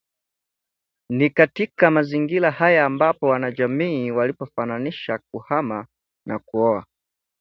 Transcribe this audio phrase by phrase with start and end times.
[1.09, 5.87] Ni katika mazingira haya ambapo wanajamii walipofananisha kuhama
[6.25, 6.85] na kuoa